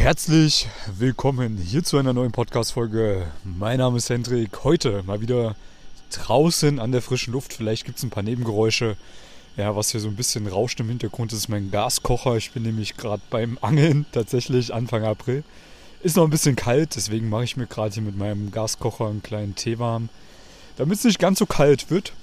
Herzlich 0.00 0.66
willkommen 0.96 1.58
hier 1.58 1.84
zu 1.84 1.98
einer 1.98 2.14
neuen 2.14 2.32
Podcast-Folge. 2.32 3.26
Mein 3.44 3.80
Name 3.80 3.98
ist 3.98 4.08
Hendrik. 4.08 4.64
Heute 4.64 5.02
mal 5.02 5.20
wieder 5.20 5.56
draußen 6.10 6.80
an 6.80 6.90
der 6.90 7.02
frischen 7.02 7.34
Luft. 7.34 7.52
Vielleicht 7.52 7.84
gibt 7.84 7.98
es 7.98 8.04
ein 8.04 8.08
paar 8.08 8.22
Nebengeräusche. 8.22 8.96
Ja, 9.58 9.76
was 9.76 9.90
hier 9.90 10.00
so 10.00 10.08
ein 10.08 10.16
bisschen 10.16 10.46
rauscht 10.46 10.80
im 10.80 10.88
Hintergrund, 10.88 11.34
ist 11.34 11.50
mein 11.50 11.70
Gaskocher. 11.70 12.36
Ich 12.38 12.52
bin 12.52 12.62
nämlich 12.62 12.96
gerade 12.96 13.20
beim 13.28 13.58
Angeln, 13.60 14.06
tatsächlich 14.10 14.72
Anfang 14.72 15.04
April. 15.04 15.44
Ist 16.02 16.16
noch 16.16 16.24
ein 16.24 16.30
bisschen 16.30 16.56
kalt, 16.56 16.96
deswegen 16.96 17.28
mache 17.28 17.44
ich 17.44 17.58
mir 17.58 17.66
gerade 17.66 17.92
hier 17.92 18.02
mit 18.02 18.16
meinem 18.16 18.50
Gaskocher 18.52 19.06
einen 19.06 19.22
kleinen 19.22 19.54
Tee 19.54 19.78
warm, 19.78 20.08
damit 20.78 20.96
es 20.96 21.04
nicht 21.04 21.18
ganz 21.18 21.38
so 21.38 21.44
kalt 21.44 21.90
wird. 21.90 22.14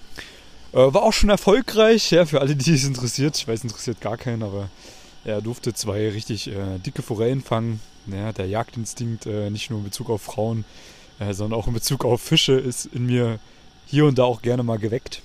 Äh, 0.73 0.77
war 0.77 1.03
auch 1.03 1.13
schon 1.13 1.29
erfolgreich, 1.29 2.09
ja, 2.09 2.25
für 2.25 2.41
alle, 2.41 2.55
die 2.55 2.73
es 2.73 2.85
interessiert. 2.85 3.37
Ich 3.37 3.47
weiß, 3.47 3.61
interessiert 3.63 4.01
gar 4.01 4.17
keinen, 4.17 4.41
aber 4.41 4.67
er 5.25 5.41
durfte 5.41 5.73
zwei 5.73 6.09
richtig 6.09 6.47
äh, 6.47 6.79
dicke 6.85 7.01
Forellen 7.01 7.41
fangen. 7.41 7.79
Ja, 8.07 8.31
der 8.31 8.47
Jagdinstinkt, 8.47 9.25
äh, 9.25 9.49
nicht 9.49 9.69
nur 9.69 9.79
in 9.79 9.85
Bezug 9.85 10.09
auf 10.09 10.21
Frauen, 10.21 10.63
äh, 11.19 11.33
sondern 11.33 11.59
auch 11.59 11.67
in 11.67 11.73
Bezug 11.73 12.05
auf 12.05 12.21
Fische, 12.21 12.53
ist 12.53 12.85
in 12.85 13.05
mir 13.05 13.39
hier 13.85 14.05
und 14.05 14.17
da 14.17 14.23
auch 14.23 14.41
gerne 14.41 14.63
mal 14.63 14.79
geweckt. 14.79 15.21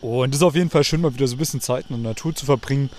Und 0.00 0.30
es 0.30 0.40
ist 0.40 0.42
auf 0.42 0.54
jeden 0.54 0.70
Fall 0.70 0.84
schön, 0.84 1.00
mal 1.00 1.14
wieder 1.14 1.26
so 1.26 1.36
ein 1.36 1.38
bisschen 1.38 1.60
Zeit 1.60 1.86
in 1.88 2.02
der 2.02 2.10
Natur 2.10 2.34
zu 2.34 2.46
verbringen. 2.46 2.90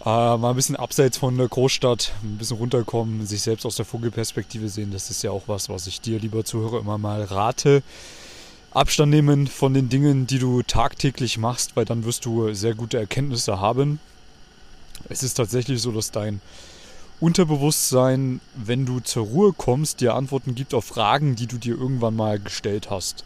Äh, 0.00 0.04
mal 0.04 0.50
ein 0.50 0.56
bisschen 0.56 0.76
abseits 0.76 1.18
von 1.18 1.36
der 1.36 1.48
Großstadt, 1.48 2.12
ein 2.22 2.38
bisschen 2.38 2.56
runterkommen, 2.56 3.26
sich 3.26 3.42
selbst 3.42 3.66
aus 3.66 3.76
der 3.76 3.84
Vogelperspektive 3.84 4.68
sehen. 4.68 4.92
Das 4.92 5.10
ist 5.10 5.22
ja 5.22 5.30
auch 5.30 5.42
was, 5.46 5.68
was 5.68 5.86
ich 5.86 6.00
dir, 6.00 6.18
lieber 6.18 6.44
Zuhörer, 6.44 6.80
immer 6.80 6.98
mal 6.98 7.22
rate. 7.22 7.82
Abstand 8.72 9.10
nehmen 9.10 9.46
von 9.46 9.74
den 9.74 9.88
Dingen, 9.88 10.26
die 10.26 10.38
du 10.38 10.62
tagtäglich 10.62 11.38
machst, 11.38 11.76
weil 11.76 11.84
dann 11.84 12.04
wirst 12.04 12.24
du 12.24 12.54
sehr 12.54 12.74
gute 12.74 12.98
Erkenntnisse 12.98 13.60
haben. 13.60 13.98
Es 15.08 15.22
ist 15.22 15.34
tatsächlich 15.34 15.80
so, 15.80 15.92
dass 15.92 16.10
dein 16.10 16.40
Unterbewusstsein, 17.20 18.40
wenn 18.54 18.86
du 18.86 19.00
zur 19.00 19.26
Ruhe 19.26 19.52
kommst, 19.52 20.00
dir 20.00 20.14
Antworten 20.14 20.54
gibt 20.54 20.72
auf 20.72 20.86
Fragen, 20.86 21.36
die 21.36 21.46
du 21.46 21.58
dir 21.58 21.76
irgendwann 21.76 22.16
mal 22.16 22.38
gestellt 22.38 22.90
hast. 22.90 23.24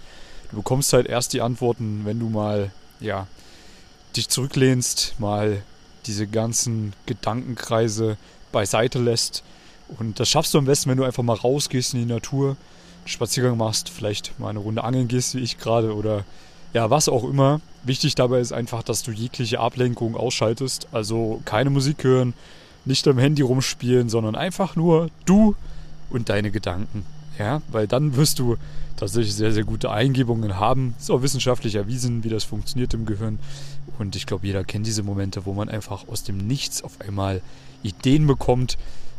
Du 0.50 0.56
bekommst 0.56 0.92
halt 0.92 1.06
erst 1.06 1.32
die 1.32 1.40
Antworten, 1.40 2.02
wenn 2.04 2.18
du 2.18 2.28
mal, 2.28 2.72
ja, 3.00 3.26
dich 4.16 4.28
zurücklehnst, 4.28 5.14
mal 5.18 5.62
diese 6.06 6.26
ganzen 6.26 6.92
Gedankenkreise 7.06 8.16
beiseite 8.52 8.98
lässt. 8.98 9.42
Und 9.98 10.20
das 10.20 10.28
schaffst 10.28 10.54
du 10.54 10.58
am 10.58 10.64
besten, 10.64 10.90
wenn 10.90 10.98
du 10.98 11.04
einfach 11.04 11.22
mal 11.22 11.36
rausgehst 11.36 11.94
in 11.94 12.00
die 12.00 12.12
Natur, 12.12 12.50
einen 12.50 13.08
Spaziergang 13.08 13.56
machst, 13.56 13.88
vielleicht 13.88 14.38
mal 14.38 14.50
eine 14.50 14.58
Runde 14.58 14.82
angeln 14.82 15.08
gehst, 15.08 15.34
wie 15.34 15.40
ich 15.40 15.58
gerade, 15.58 15.94
oder 15.94 16.24
ja, 16.74 16.90
was 16.90 17.08
auch 17.08 17.24
immer. 17.24 17.60
Wichtig 17.84 18.16
dabei 18.16 18.40
ist 18.40 18.52
einfach, 18.52 18.82
dass 18.82 19.02
du 19.02 19.12
jegliche 19.12 19.60
Ablenkung 19.60 20.16
ausschaltest. 20.16 20.88
Also 20.92 21.40
keine 21.44 21.70
Musik 21.70 22.02
hören, 22.02 22.34
nicht 22.84 23.06
am 23.08 23.16
Handy 23.16 23.42
rumspielen, 23.42 24.08
sondern 24.08 24.34
einfach 24.34 24.76
nur 24.76 25.08
du 25.24 25.54
und 26.10 26.28
deine 26.28 26.50
Gedanken. 26.50 27.06
Ja, 27.38 27.62
weil 27.68 27.86
dann 27.86 28.16
wirst 28.16 28.38
du 28.38 28.56
tatsächlich 28.96 29.34
sehr, 29.34 29.52
sehr 29.52 29.64
gute 29.64 29.90
Eingebungen 29.90 30.58
haben. 30.58 30.94
Ist 30.98 31.10
auch 31.10 31.22
wissenschaftlich 31.22 31.76
erwiesen, 31.76 32.24
wie 32.24 32.28
das 32.28 32.44
funktioniert 32.44 32.92
im 32.94 33.06
Gehirn. 33.06 33.38
Und 33.98 34.16
ich 34.16 34.26
glaube, 34.26 34.46
jeder 34.46 34.64
kennt 34.64 34.86
diese 34.86 35.02
Momente, 35.02 35.46
wo 35.46 35.52
man 35.52 35.68
einfach 35.68 36.08
aus 36.08 36.24
dem 36.24 36.38
Nichts 36.38 36.82
auf 36.82 37.00
einmal 37.00 37.40
Ideen 37.82 38.26
bekommt, 38.26 38.78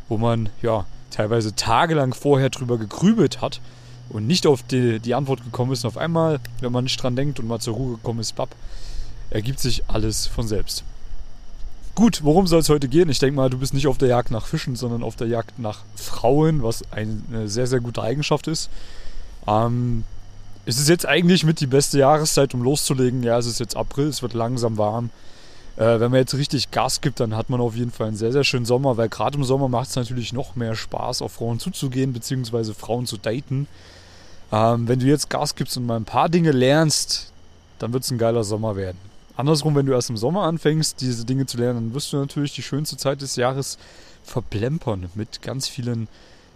wo 0.10 0.18
man 0.18 0.50
ja 0.62 0.86
teilweise 1.10 1.56
tagelang 1.56 2.14
vorher 2.14 2.50
drüber 2.50 2.78
gegrübelt 2.78 3.42
hat 3.42 3.62
und 4.10 4.28
nicht 4.28 4.48
auf 4.48 4.64
die, 4.64 5.00
die 5.00 5.16
Antwort 5.16 5.44
gekommen 5.44 5.72
ist. 5.72 5.84
Und 5.84 5.90
auf 5.90 5.98
einmal, 5.98 6.40
wenn 6.62 6.72
man 6.72 6.84
nicht 6.84 7.02
dran 7.02 7.16
denkt 7.16 7.40
und 7.40 7.48
mal 7.48 7.60
zur 7.60 7.76
Ruhe 7.76 7.96
gekommen 7.96 8.20
ist, 8.20 8.36
bapp, 8.36 8.56
ergibt 9.30 9.60
sich 9.60 9.84
alles 9.88 10.28
von 10.28 10.48
selbst. 10.48 10.84
Gut, 11.96 12.24
worum 12.24 12.46
soll 12.46 12.60
es 12.60 12.70
heute 12.70 12.90
gehen? 12.90 13.10
Ich 13.10 13.20
denke 13.20 13.38
mal, 13.38 13.50
du 13.50 13.58
bist 13.58 13.74
nicht 13.74 13.88
auf 13.88 13.98
der 13.98 14.10
Jagd 14.10 14.30
nach 14.30 14.46
Fischen, 14.46 14.76
sondern 14.76 15.02
auf 15.02 15.16
der 15.16 15.28
Jagd 15.28 15.60
nach 15.60 15.80
Frauen, 15.96 16.62
was 16.62 16.84
eine 16.92 17.48
sehr, 17.48 17.68
sehr 17.68 17.80
gute 17.80 18.02
Eigenschaft 18.02 18.48
ist. 18.48 18.70
Ähm, 19.48 20.04
es 20.66 20.78
ist 20.78 20.90
jetzt 20.90 21.06
eigentlich 21.06 21.46
mit 21.46 21.62
die 21.62 21.68
beste 21.68 22.00
Jahreszeit, 22.00 22.54
um 22.54 22.64
loszulegen. 22.64 23.24
Ja, 23.24 23.38
es 23.38 23.46
ist 23.46 23.60
jetzt 23.60 23.78
April, 23.78 24.08
es 24.08 24.22
wird 24.22 24.34
langsam 24.34 24.78
warm. 24.78 25.10
Äh, 25.78 26.00
wenn 26.00 26.12
man 26.12 26.20
jetzt 26.20 26.34
richtig 26.36 26.72
Gas 26.72 27.02
gibt, 27.02 27.20
dann 27.20 27.36
hat 27.36 27.50
man 27.50 27.62
auf 27.62 27.76
jeden 27.76 27.92
Fall 27.92 28.08
einen 28.08 28.18
sehr, 28.18 28.32
sehr 28.32 28.44
schönen 28.44 28.66
Sommer, 28.66 28.98
weil 28.98 29.10
gerade 29.10 29.38
im 29.38 29.44
Sommer 29.44 29.70
macht 29.70 29.90
es 29.90 29.96
natürlich 29.96 30.34
noch 30.34 30.56
mehr 30.56 30.76
Spaß, 30.76 31.22
auf 31.22 31.34
Frauen 31.34 31.60
zuzugehen, 31.60 32.14
beziehungsweise 32.14 32.74
Frauen 32.74 33.06
zu 33.06 33.18
daten. 33.18 33.68
Ähm, 34.52 34.88
wenn 34.88 35.00
du 35.00 35.06
jetzt 35.06 35.30
Gas 35.30 35.56
gibst 35.56 35.78
und 35.78 35.86
mal 35.86 35.98
ein 35.98 36.06
paar 36.06 36.30
Dinge 36.30 36.52
lernst, 36.52 37.32
dann 37.80 37.94
wird 37.94 38.04
es 38.04 38.12
ein 38.12 38.18
geiler 38.18 38.44
Sommer 38.44 38.76
werden. 38.76 38.98
Andersrum, 39.38 39.76
wenn 39.76 39.86
du 39.86 39.94
erst 39.94 40.10
im 40.10 40.18
Sommer 40.18 40.44
anfängst, 40.44 41.02
diese 41.02 41.26
Dinge 41.26 41.46
zu 41.46 41.58
lernen, 41.58 41.88
dann 41.88 41.94
wirst 41.94 42.14
du 42.14 42.18
natürlich 42.18 42.54
die 42.54 42.62
schönste 42.62 42.96
Zeit 42.96 43.22
des 43.22 43.36
Jahres 43.36 43.78
verplempern 44.24 45.10
mit 45.14 45.42
ganz 45.42 45.68
vielen, 45.68 46.08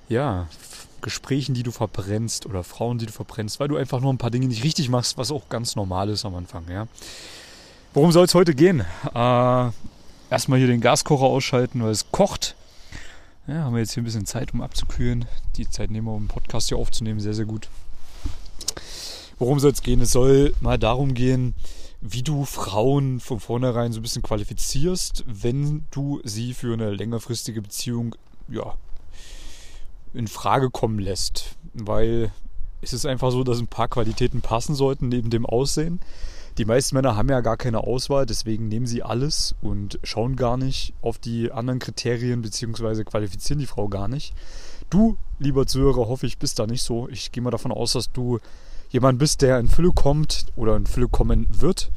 ja, 0.07 0.47
Gesprächen, 1.01 1.53
die 1.53 1.63
du 1.63 1.71
verbrennst 1.71 2.45
oder 2.45 2.63
Frauen, 2.63 2.97
die 2.97 3.05
du 3.05 3.11
verbrennst, 3.11 3.59
weil 3.59 3.67
du 3.67 3.77
einfach 3.77 4.01
nur 4.01 4.11
ein 4.11 4.17
paar 4.17 4.31
Dinge 4.31 4.47
nicht 4.47 4.63
richtig 4.63 4.89
machst, 4.89 5.17
was 5.17 5.31
auch 5.31 5.47
ganz 5.49 5.75
normal 5.75 6.09
ist 6.09 6.25
am 6.25 6.35
Anfang, 6.35 6.63
ja. 6.69 6.87
Worum 7.93 8.11
soll 8.11 8.25
es 8.25 8.35
heute 8.35 8.53
gehen? 8.53 8.81
Äh, 9.15 9.69
erstmal 10.29 10.59
hier 10.59 10.67
den 10.67 10.81
Gaskocher 10.81 11.25
ausschalten, 11.25 11.83
weil 11.83 11.91
es 11.91 12.11
kocht. 12.11 12.55
Ja, 13.49 13.63
haben 13.63 13.73
wir 13.73 13.79
jetzt 13.79 13.95
hier 13.95 14.03
ein 14.03 14.05
bisschen 14.05 14.27
Zeit, 14.27 14.53
um 14.53 14.61
abzukühlen. 14.61 15.25
Die 15.55 15.67
Zeit 15.67 15.89
nehmen 15.89 16.05
wir, 16.05 16.11
um 16.11 16.19
einen 16.19 16.27
Podcast 16.27 16.67
hier 16.67 16.77
aufzunehmen. 16.77 17.19
Sehr, 17.19 17.33
sehr 17.33 17.45
gut. 17.45 17.67
Worum 19.39 19.59
soll 19.59 19.71
es 19.71 19.81
gehen? 19.81 20.01
Es 20.01 20.11
soll 20.11 20.53
mal 20.61 20.77
darum 20.77 21.15
gehen, 21.15 21.55
wie 21.99 22.21
du 22.21 22.45
Frauen 22.45 23.19
von 23.19 23.39
vornherein 23.39 23.91
so 23.91 24.01
ein 24.01 24.03
bisschen 24.03 24.21
qualifizierst, 24.21 25.23
wenn 25.25 25.83
du 25.89 26.21
sie 26.23 26.53
für 26.53 26.73
eine 26.73 26.91
längerfristige 26.91 27.63
Beziehung 27.63 28.15
ja, 28.49 28.75
in 30.13 30.27
Frage 30.27 30.69
kommen 30.69 30.99
lässt. 30.99 31.55
Weil 31.73 32.31
es 32.83 32.93
ist 32.93 33.07
einfach 33.07 33.31
so, 33.31 33.43
dass 33.43 33.57
ein 33.57 33.67
paar 33.67 33.87
Qualitäten 33.87 34.41
passen 34.41 34.75
sollten 34.75 35.09
neben 35.09 35.31
dem 35.31 35.47
Aussehen. 35.47 36.01
Die 36.59 36.65
meisten 36.65 36.95
Männer 36.95 37.15
haben 37.15 37.29
ja 37.29 37.39
gar 37.39 37.55
keine 37.55 37.85
Auswahl, 37.85 38.25
deswegen 38.25 38.67
nehmen 38.67 38.85
sie 38.85 39.01
alles 39.01 39.55
und 39.61 39.97
schauen 40.03 40.35
gar 40.35 40.57
nicht 40.57 40.93
auf 41.01 41.17
die 41.17 41.53
anderen 41.53 41.79
Kriterien 41.79 42.41
bzw. 42.41 43.05
qualifizieren 43.05 43.59
die 43.59 43.65
Frau 43.65 43.87
gar 43.87 44.09
nicht. 44.09 44.33
Du, 44.89 45.15
lieber 45.39 45.67
Zuhörer, 45.67 46.09
hoffe 46.09 46.25
ich, 46.25 46.37
bist 46.37 46.59
da 46.59 46.67
nicht 46.67 46.83
so. 46.83 47.07
Ich 47.07 47.31
gehe 47.31 47.41
mal 47.41 47.49
davon 47.49 47.71
aus, 47.71 47.93
dass 47.93 48.11
du 48.11 48.39
jemand 48.89 49.19
bist, 49.19 49.41
der 49.41 49.57
in 49.57 49.69
Fülle 49.69 49.93
kommt 49.93 50.47
oder 50.57 50.75
in 50.75 50.85
Fülle 50.85 51.07
kommen 51.07 51.47
wird. 51.49 51.91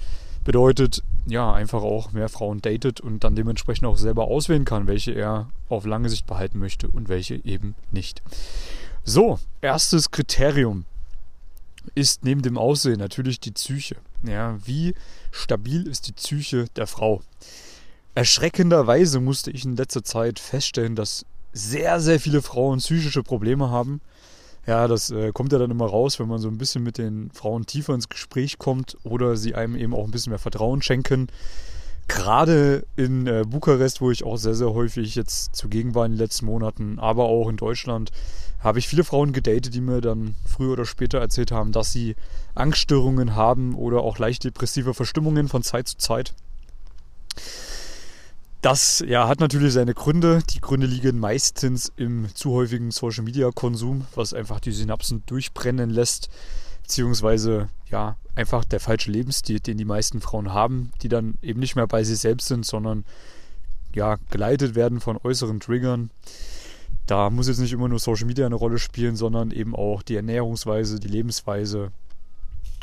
Bedeutet, 0.44 1.02
ja, 1.26 1.52
einfach 1.52 1.82
auch 1.82 2.12
mehr 2.12 2.28
Frauen 2.28 2.62
datet 2.62 3.00
und 3.00 3.24
dann 3.24 3.34
dementsprechend 3.34 3.88
auch 3.88 3.96
selber 3.96 4.28
auswählen 4.28 4.64
kann, 4.64 4.86
welche 4.86 5.10
er 5.10 5.48
auf 5.70 5.86
lange 5.86 6.08
Sicht 6.08 6.28
behalten 6.28 6.60
möchte 6.60 6.86
und 6.86 7.08
welche 7.08 7.44
eben 7.44 7.74
nicht. 7.90 8.22
So, 9.02 9.40
erstes 9.60 10.12
Kriterium 10.12 10.84
ist 11.96 12.22
neben 12.22 12.42
dem 12.42 12.56
Aussehen 12.56 13.00
natürlich 13.00 13.40
die 13.40 13.50
Psyche. 13.50 13.96
Ja, 14.24 14.58
wie 14.64 14.94
stabil 15.30 15.86
ist 15.86 16.08
die 16.08 16.12
Psyche 16.12 16.66
der 16.76 16.86
Frau? 16.86 17.22
Erschreckenderweise 18.14 19.20
musste 19.20 19.50
ich 19.50 19.64
in 19.64 19.76
letzter 19.76 20.04
Zeit 20.04 20.38
feststellen, 20.38 20.94
dass 20.94 21.24
sehr, 21.52 22.00
sehr 22.00 22.20
viele 22.20 22.42
Frauen 22.42 22.78
psychische 22.78 23.22
Probleme 23.22 23.70
haben. 23.70 24.00
Ja, 24.66 24.86
das 24.86 25.10
äh, 25.10 25.32
kommt 25.32 25.52
ja 25.52 25.58
dann 25.58 25.70
immer 25.70 25.86
raus, 25.86 26.20
wenn 26.20 26.28
man 26.28 26.38
so 26.38 26.48
ein 26.48 26.58
bisschen 26.58 26.84
mit 26.84 26.98
den 26.98 27.30
Frauen 27.32 27.66
tiefer 27.66 27.94
ins 27.94 28.08
Gespräch 28.08 28.58
kommt 28.58 28.96
oder 29.02 29.36
sie 29.36 29.54
einem 29.54 29.76
eben 29.76 29.94
auch 29.94 30.04
ein 30.04 30.12
bisschen 30.12 30.30
mehr 30.30 30.38
Vertrauen 30.38 30.82
schenken. 30.82 31.26
Gerade 32.06 32.84
in 32.96 33.26
äh, 33.26 33.44
Bukarest, 33.46 34.00
wo 34.00 34.10
ich 34.10 34.24
auch 34.24 34.36
sehr, 34.36 34.54
sehr 34.54 34.72
häufig 34.72 35.14
jetzt 35.14 35.56
zugegen 35.56 35.94
war 35.94 36.06
in 36.06 36.12
den 36.12 36.18
letzten 36.18 36.46
Monaten, 36.46 36.98
aber 36.98 37.24
auch 37.24 37.48
in 37.48 37.56
Deutschland, 37.56 38.10
habe 38.62 38.78
ich 38.78 38.88
viele 38.88 39.04
Frauen 39.04 39.32
gedatet, 39.32 39.74
die 39.74 39.80
mir 39.80 40.00
dann 40.00 40.34
früher 40.46 40.72
oder 40.72 40.84
später 40.84 41.18
erzählt 41.18 41.50
haben, 41.50 41.72
dass 41.72 41.92
sie 41.92 42.14
Angststörungen 42.54 43.34
haben 43.34 43.74
oder 43.74 44.00
auch 44.00 44.18
leicht 44.18 44.44
depressive 44.44 44.94
Verstimmungen 44.94 45.48
von 45.48 45.62
Zeit 45.62 45.88
zu 45.88 45.98
Zeit. 45.98 46.34
Das 48.62 49.02
ja, 49.04 49.26
hat 49.26 49.40
natürlich 49.40 49.72
seine 49.72 49.92
Gründe. 49.92 50.40
Die 50.50 50.60
Gründe 50.60 50.86
liegen 50.86 51.18
meistens 51.18 51.92
im 51.96 52.32
zu 52.32 52.52
häufigen 52.52 52.92
Social 52.92 53.24
Media 53.24 53.50
Konsum, 53.50 54.06
was 54.14 54.32
einfach 54.32 54.60
die 54.60 54.70
Synapsen 54.70 55.24
durchbrennen 55.26 55.90
lässt, 55.90 56.30
beziehungsweise 56.82 57.68
ja, 57.90 58.16
einfach 58.36 58.64
der 58.64 58.78
falsche 58.78 59.10
Lebensstil, 59.10 59.58
den 59.58 59.78
die 59.78 59.84
meisten 59.84 60.20
Frauen 60.20 60.52
haben, 60.52 60.92
die 61.02 61.08
dann 61.08 61.34
eben 61.42 61.58
nicht 61.58 61.74
mehr 61.74 61.88
bei 61.88 62.04
sich 62.04 62.20
selbst 62.20 62.46
sind, 62.46 62.64
sondern 62.64 63.04
ja, 63.94 64.16
geleitet 64.30 64.76
werden 64.76 65.00
von 65.00 65.16
äußeren 65.16 65.58
Triggern. 65.58 66.10
Da 67.06 67.30
muss 67.30 67.48
jetzt 67.48 67.58
nicht 67.58 67.72
immer 67.72 67.88
nur 67.88 67.98
Social 67.98 68.26
Media 68.26 68.46
eine 68.46 68.54
Rolle 68.54 68.78
spielen, 68.78 69.16
sondern 69.16 69.50
eben 69.50 69.74
auch 69.74 70.02
die 70.02 70.16
Ernährungsweise, 70.16 71.00
die 71.00 71.08
Lebensweise 71.08 71.90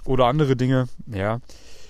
oder 0.06 0.26
andere 0.26 0.56
Dinge. 0.56 0.88
Ja, 1.08 1.40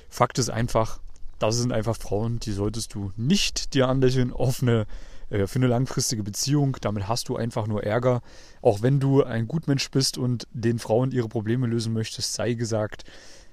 Fakt 0.09 0.39
ist 0.39 0.49
einfach, 0.49 0.99
das 1.39 1.57
sind 1.57 1.71
einfach 1.71 1.95
Frauen, 1.95 2.39
die 2.39 2.51
solltest 2.51 2.93
du 2.93 3.11
nicht 3.15 3.73
dir 3.73 3.87
anlächeln 3.87 4.31
auf 4.31 4.61
eine, 4.61 4.85
äh, 5.29 5.47
für 5.47 5.59
eine 5.59 5.67
langfristige 5.67 6.23
Beziehung. 6.23 6.77
Damit 6.81 7.07
hast 7.07 7.29
du 7.29 7.35
einfach 7.35 7.67
nur 7.67 7.83
Ärger. 7.83 8.21
Auch 8.61 8.81
wenn 8.81 8.99
du 8.99 9.23
ein 9.23 9.47
Gutmensch 9.47 9.89
bist 9.89 10.17
und 10.17 10.47
den 10.51 10.79
Frauen 10.79 11.11
ihre 11.11 11.29
Probleme 11.29 11.67
lösen 11.67 11.93
möchtest, 11.93 12.33
sei 12.33 12.53
gesagt, 12.53 13.05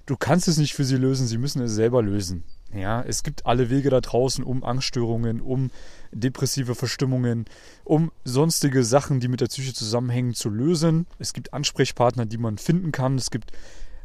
du 0.07 0.17
kannst 0.17 0.49
es 0.49 0.59
nicht 0.59 0.75
für 0.75 0.85
sie 0.85 0.97
lösen, 0.97 1.27
sie 1.27 1.39
müssen 1.39 1.63
es 1.63 1.73
selber 1.73 2.03
lösen. 2.03 2.45
Ja, 2.75 3.03
es 3.03 3.23
gibt 3.23 3.47
alle 3.47 3.71
Wege 3.71 3.91
da 3.91 4.01
draußen, 4.01 4.45
um 4.45 4.65
Angststörungen, 4.65 5.41
um 5.41 5.71
depressive 6.13 6.75
Verstimmungen, 6.75 7.45
um 7.85 8.11
sonstige 8.25 8.85
Sachen, 8.85 9.21
die 9.21 9.29
mit 9.29 9.41
der 9.41 9.47
Psyche 9.47 9.73
zusammenhängen, 9.73 10.35
zu 10.35 10.51
lösen. 10.51 11.07
Es 11.19 11.33
gibt 11.33 11.53
Ansprechpartner, 11.53 12.27
die 12.27 12.39
man 12.39 12.59
finden 12.59 12.93
kann. 12.93 13.17
Es 13.17 13.31
gibt 13.31 13.53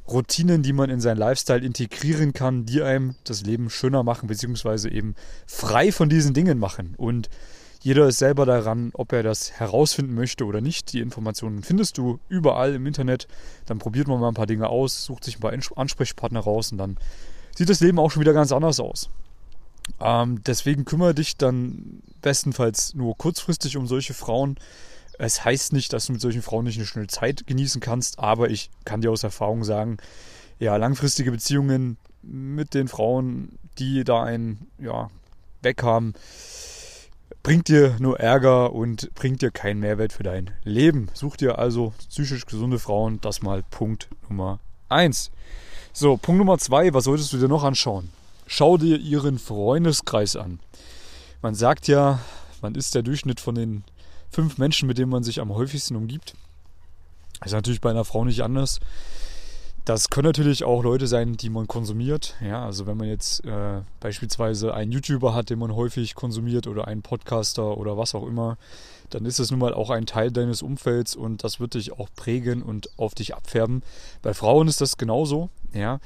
Routinen, 0.08 0.62
die 0.62 0.74
man 0.74 0.90
in 0.90 1.00
seinen 1.00 1.18
Lifestyle 1.18 1.66
integrieren 1.66 2.34
kann, 2.34 2.66
die 2.66 2.82
einem 2.82 3.16
das 3.24 3.44
Leben 3.44 3.70
schöner 3.70 4.04
machen, 4.04 4.28
beziehungsweise 4.28 4.90
eben 4.90 5.16
frei 5.48 5.92
von 5.92 6.10
diesen 6.10 6.34
Dingen 6.34 6.60
machen. 6.60 6.96
Und 6.98 7.30
jeder 7.82 8.08
ist 8.08 8.20
selber 8.20 8.46
daran, 8.46 8.92
ob 8.94 9.12
er 9.12 9.24
das 9.24 9.54
herausfinden 9.54 10.14
möchte 10.14 10.46
oder 10.46 10.62
nicht. 10.62 10.94
Die 10.94 11.00
Informationen 11.00 11.64
findest 11.64 11.98
du 11.98 12.20
überall 12.30 12.76
im 12.76 12.86
Internet. 12.86 13.28
Dann 13.66 13.80
probiert 13.80 14.08
man 14.08 14.20
mal 14.20 14.28
ein 14.28 14.36
paar 14.36 14.46
Dinge 14.46 14.70
aus, 14.70 15.04
sucht 15.04 15.24
sich 15.24 15.38
ein 15.38 15.42
paar 15.42 15.54
Ansprechpartner 15.78 16.42
raus 16.42 16.72
und 16.72 16.78
dann 16.78 16.98
sieht 17.56 17.70
das 17.70 17.80
Leben 17.80 18.00
auch 18.00 18.12
schon 18.12 18.22
wieder 18.22 18.34
ganz 18.34 18.52
anders 18.52 18.80
aus. 18.80 19.10
Ähm, 20.00 20.42
deswegen 20.44 20.86
kümmere 20.86 21.14
dich 21.14 21.38
dann 21.38 22.02
bestenfalls 22.22 22.94
nur 22.94 23.18
kurzfristig 23.18 23.78
um 23.78 23.88
solche 23.88 24.14
Frauen. 24.14 24.58
Es 25.18 25.44
heißt 25.44 25.74
nicht, 25.74 25.94
dass 25.94 26.08
du 26.08 26.14
mit 26.14 26.22
solchen 26.22 26.42
Frauen 26.42 26.66
nicht 26.66 26.78
eine 26.78 26.86
schnelle 26.86 27.08
Zeit 27.08 27.46
genießen 27.46 27.82
kannst, 27.82 28.20
aber 28.20 28.50
ich 28.50 28.70
kann 28.86 29.02
dir 29.02 29.12
aus 29.12 29.24
Erfahrung 29.24 29.64
sagen, 29.64 29.98
ja, 30.60 30.76
langfristige 30.78 31.32
Beziehungen 31.32 31.98
mit 32.22 32.74
den 32.74 32.88
Frauen, 32.88 33.58
die 33.80 34.04
da 34.04 34.24
einen 34.24 34.68
ja, 34.80 35.10
weg 35.62 35.84
haben, 35.84 36.14
bringt 37.44 37.68
dir 37.68 37.96
nur 38.00 38.20
Ärger 38.20 38.74
und 38.74 39.14
bringt 39.16 39.42
dir 39.42 39.52
keinen 39.52 39.80
Mehrwert 39.80 40.14
für 40.14 40.24
dein 40.24 40.52
Leben. 40.64 41.10
Such 41.14 41.38
dir 41.38 41.58
also 41.58 41.94
psychisch 42.10 42.46
gesunde 42.46 42.80
Frauen, 42.80 43.20
das 43.22 43.42
mal 43.42 43.64
Punkt 43.64 44.10
Nummer 44.30 44.60
1. 44.90 45.32
So, 45.94 46.16
Punkt 46.16 46.40
Nummer 46.40 46.58
2, 46.58 46.94
was 46.94 47.04
solltest 47.04 47.34
du 47.34 47.38
dir 47.38 47.50
noch 47.50 47.66
anschauen? 47.66 48.10
Schau 48.48 48.78
dir 48.78 48.98
ihren 48.98 49.38
Freundeskreis 49.38 50.38
an. 50.38 50.60
Man 51.42 51.54
sagt 51.54 51.90
ja, 51.90 52.20
man 52.62 52.76
ist 52.76 52.96
der 52.96 53.04
Durchschnitt 53.04 53.42
von 53.42 53.56
den 53.56 53.84
fünf 54.30 54.58
Menschen, 54.58 54.88
mit 54.88 54.98
denen 54.98 55.12
man 55.12 55.24
sich 55.24 55.42
am 55.42 55.54
häufigsten 55.54 55.98
umgibt. 55.98 56.34
Das 57.42 57.48
ist 57.48 57.56
natürlich 57.56 57.82
bei 57.82 57.90
einer 57.90 58.06
Frau 58.06 58.24
nicht 58.24 58.42
anders. 58.42 58.80
Das 59.84 60.10
können 60.10 60.28
natürlich 60.28 60.64
auch 60.64 60.82
Leute 60.82 61.08
sein, 61.08 61.36
die 61.36 61.50
man 61.50 61.68
konsumiert. 61.68 62.36
Ja, 62.40 62.64
also 62.64 62.86
wenn 62.86 62.96
man 62.96 63.08
jetzt 63.08 63.44
äh, 63.46 63.82
beispielsweise 64.00 64.74
einen 64.74 64.94
YouTuber 64.94 65.34
hat, 65.34 65.50
den 65.50 65.60
man 65.60 65.76
häufig 65.76 66.16
konsumiert 66.16 66.68
oder 66.68 66.88
einen 66.88 67.02
Podcaster 67.02 67.78
oder 67.78 67.98
was 67.98 68.16
auch 68.16 68.26
immer, 68.26 68.58
dann 69.10 69.26
ist 69.26 69.40
das 69.40 69.52
nun 69.52 69.60
mal 69.60 69.74
auch 69.74 69.90
ein 69.90 70.06
Teil 70.06 70.32
deines 70.32 70.62
Umfelds 70.62 71.16
und 71.16 71.44
das 71.44 71.60
wird 71.60 71.74
dich 71.74 71.92
auch 71.92 72.08
prägen 72.16 72.62
und 72.62 72.90
auf 72.98 73.14
dich 73.14 73.36
abfärben. 73.36 73.84
Bei 74.22 74.34
Frauen 74.34 74.68
ist 74.68 74.80
das 74.80 74.98
genauso. 74.98 75.50
Ja, 75.74 76.00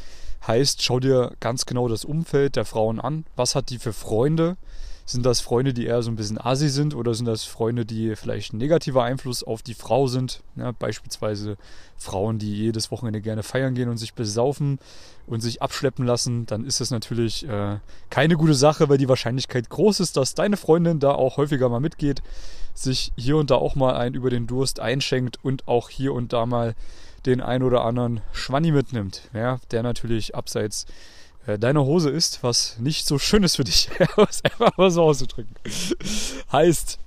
Heißt, 0.47 0.83
schau 0.83 0.99
dir 0.99 1.31
ganz 1.39 1.65
genau 1.65 1.87
das 1.87 2.05
Umfeld 2.05 2.55
der 2.55 2.65
Frauen 2.65 2.99
an. 2.99 3.25
Was 3.35 3.55
hat 3.55 3.69
die 3.69 3.79
für 3.79 3.93
Freunde? 3.93 4.57
Sind 5.07 5.25
das 5.25 5.39
Freunde, 5.39 5.73
die 5.73 5.85
eher 5.85 6.01
so 6.01 6.09
ein 6.09 6.15
bisschen 6.15 6.39
asi 6.39 6.69
sind 6.69 6.95
oder 6.95 7.13
sind 7.13 7.25
das 7.25 7.43
Freunde, 7.43 7.85
die 7.85 8.15
vielleicht 8.15 8.53
ein 8.53 8.57
negativer 8.57 9.03
Einfluss 9.03 9.43
auf 9.43 9.61
die 9.61 9.75
Frau 9.75 10.07
sind? 10.07 10.41
Ja, 10.55 10.71
beispielsweise 10.71 11.57
Frauen, 11.97 12.39
die 12.39 12.53
jedes 12.53 12.91
Wochenende 12.91 13.21
gerne 13.21 13.43
feiern 13.43 13.75
gehen 13.75 13.89
und 13.89 13.97
sich 13.97 14.13
besaufen 14.13 14.79
und 15.27 15.41
sich 15.41 15.61
abschleppen 15.61 16.05
lassen, 16.05 16.45
dann 16.47 16.65
ist 16.65 16.81
das 16.81 16.89
natürlich 16.89 17.47
äh, 17.47 17.77
keine 18.09 18.35
gute 18.35 18.55
Sache, 18.55 18.89
weil 18.89 18.97
die 18.97 19.09
Wahrscheinlichkeit 19.09 19.69
groß 19.69 19.99
ist, 19.99 20.17
dass 20.17 20.33
deine 20.33 20.57
Freundin 20.57 20.99
da 20.99 21.11
auch 21.11 21.37
häufiger 21.37 21.69
mal 21.69 21.79
mitgeht, 21.79 22.21
sich 22.75 23.11
hier 23.15 23.37
und 23.37 23.51
da 23.51 23.55
auch 23.55 23.75
mal 23.75 23.95
ein 23.95 24.13
über 24.13 24.29
den 24.29 24.47
Durst 24.47 24.79
einschenkt 24.79 25.39
und 25.43 25.67
auch 25.67 25.89
hier 25.89 26.13
und 26.13 26.33
da 26.33 26.45
mal 26.45 26.75
den 27.25 27.41
ein 27.41 27.63
oder 27.63 27.83
anderen 27.83 28.21
Schwanni 28.31 28.71
mitnimmt, 28.71 29.29
ja, 29.33 29.59
der 29.71 29.83
natürlich 29.83 30.35
abseits 30.35 30.85
äh, 31.47 31.57
deiner 31.57 31.83
Hose 31.83 32.09
ist, 32.09 32.43
was 32.43 32.77
nicht 32.79 33.07
so 33.07 33.17
schön 33.17 33.43
ist 33.43 33.55
für 33.55 33.63
dich, 33.63 33.89
was 34.15 34.43
einfach 34.43 34.77
mal 34.77 34.91
so 34.91 35.03
auszudrücken. 35.03 35.55
heißt, 36.51 36.99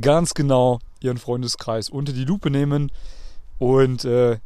ganz 0.00 0.34
genau 0.34 0.80
ihren 1.00 1.18
Freundeskreis 1.18 1.88
unter 1.88 2.12
die 2.12 2.24
Lupe 2.24 2.50
nehmen 2.50 2.92
und 3.58 4.04
äh, 4.04 4.38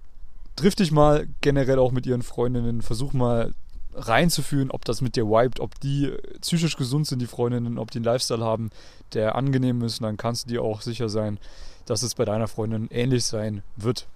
triff 0.56 0.75
dich 0.75 0.93
mal 0.93 1.26
generell 1.41 1.79
auch 1.79 1.93
mit 1.93 2.06
ihren 2.06 2.23
Freundinnen, 2.23 2.83
versuch 2.83 3.12
mal 3.12 3.53
reinzufühlen, 3.94 4.70
ob 4.70 4.84
das 4.84 5.00
mit 5.00 5.16
dir 5.16 5.26
vibet, 5.26 5.60
ob 5.60 5.78
die 5.81 6.12
psychisch 6.40 6.76
gesund 6.76 7.06
sind, 7.06 7.20
die 7.20 7.26
Freundinnen, 7.26 7.78
ob 7.78 7.90
die 7.90 7.98
einen 7.98 8.04
Lifestyle 8.04 8.44
haben, 8.44 8.70
der 9.12 9.34
angenehm 9.34 9.82
ist 9.82 10.02
dann 10.02 10.16
kannst 10.16 10.44
du 10.44 10.50
dir 10.50 10.62
auch 10.62 10.81
sicher 10.82 11.08
sein, 11.08 11.38
dass 11.87 12.02
es 12.02 12.14
bei 12.14 12.25
deiner 12.25 12.48
Freundin 12.48 12.88
ähnlich 12.90 13.25
sein 13.25 13.62
wird. 13.76 14.06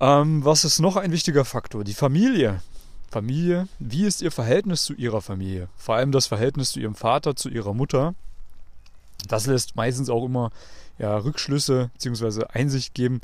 Ähm, 0.00 0.44
was 0.44 0.64
ist 0.64 0.80
noch 0.80 0.96
ein 0.96 1.12
wichtiger 1.12 1.44
Faktor? 1.44 1.84
Die 1.84 1.94
Familie. 1.94 2.62
Familie, 3.10 3.68
wie 3.78 4.06
ist 4.06 4.22
ihr 4.22 4.30
Verhältnis 4.30 4.84
zu 4.84 4.94
ihrer 4.94 5.20
Familie? 5.20 5.68
Vor 5.76 5.96
allem 5.96 6.12
das 6.12 6.26
Verhältnis 6.26 6.72
zu 6.72 6.80
ihrem 6.80 6.94
Vater, 6.94 7.36
zu 7.36 7.50
ihrer 7.50 7.74
Mutter. 7.74 8.14
Das 9.28 9.46
lässt 9.46 9.76
meistens 9.76 10.08
auch 10.08 10.24
immer 10.24 10.50
ja, 10.98 11.14
Rückschlüsse 11.18 11.90
bzw. 11.92 12.46
Einsicht 12.48 12.94
geben, 12.94 13.20